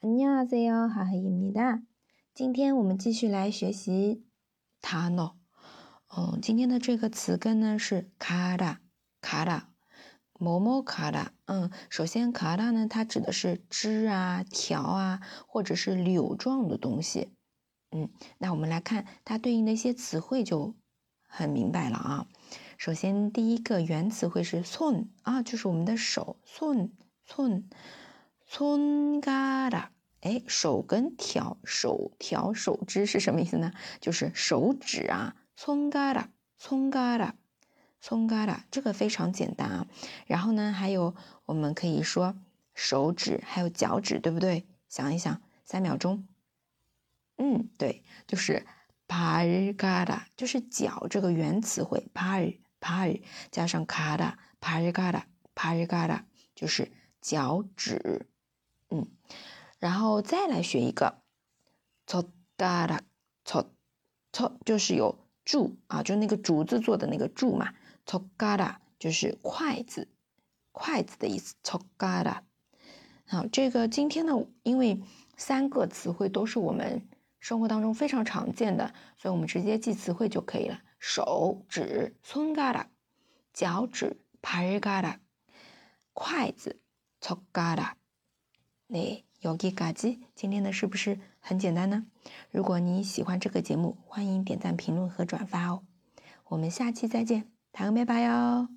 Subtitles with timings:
[0.00, 1.82] 안녕하세요，하하입니다。
[2.34, 4.24] 今天我们继续来学习
[4.80, 5.34] 단어。
[6.08, 8.80] 嗯，今天的这个词根呢是卡拉
[9.20, 9.68] 卡拉，
[10.38, 11.32] 某某卡拉。
[11.46, 17.32] 嗯，首先卡拉呢，它指的是枝啊、条啊，或者是柳状的东西。
[17.92, 20.74] 嗯，那我们来看它对应的一些词汇就
[21.28, 22.26] 很明白了啊。
[22.76, 26.90] 首先第一个原词汇是손啊，就是我们的手손
[27.24, 27.68] 손。
[28.48, 29.88] 손가 락，
[30.20, 33.72] 哎，手跟条，手条、手指是什么意思呢？
[34.00, 35.36] 就是手指啊。
[35.56, 37.34] 손가 락， 손가 락，
[38.02, 39.86] 손가 락， 这个非常简单啊。
[40.26, 41.14] 然后呢，还有
[41.46, 42.34] 我们可以说
[42.74, 44.66] 手指，还有脚趾，对不对？
[44.88, 46.26] 想一想，三秒钟。
[47.36, 48.66] 嗯，对，就是
[49.08, 55.22] 발가 락， 就是脚这个原词汇발 발， 加上가다발가 락，
[55.54, 56.22] 발가 락，
[56.54, 56.90] 就是
[57.20, 58.26] 脚趾。
[58.90, 59.06] 嗯，
[59.78, 61.22] 然后再来学一个，
[62.06, 63.00] 젓가 락，
[63.44, 63.66] 젓
[64.32, 67.72] 젓， 就是有柱啊，就那个竹子做的那个柱嘛，
[68.06, 70.08] 젓가락就是筷子，
[70.72, 72.42] 筷子的意思，젓가 락。
[73.26, 75.02] 好，这个今天呢，因为
[75.36, 77.08] 三个词汇都是我们
[77.40, 80.80] 生活当中非常常见的，所以我们直接记词汇就可以了。
[80.98, 82.86] 手指，손가 락，
[83.52, 85.16] 脚趾，발가 락，
[86.12, 86.78] 筷子，
[87.20, 87.94] 젓가 락。
[88.86, 92.06] 那여기까지今天的是不是很简单呢？
[92.50, 95.82] 如果你喜欢这个节目，欢迎点赞、评论和转发哦。
[96.48, 98.68] 我们下期再见，다음에봐요